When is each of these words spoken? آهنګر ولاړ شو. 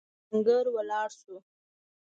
آهنګر 0.27 0.65
ولاړ 0.75 1.09
شو. 1.19 1.35